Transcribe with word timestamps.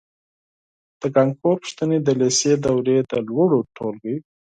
د 1.01 1.03
کانکور 1.15 1.55
پوښتنې 1.63 1.97
د 2.01 2.07
لېسې 2.19 2.51
دورې 2.65 2.97
د 3.11 3.13
لوړو 3.27 3.59
ټولګیو 3.75 4.19